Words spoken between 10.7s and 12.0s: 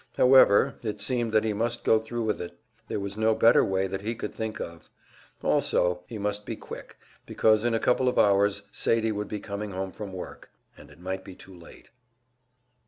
and it might be too late.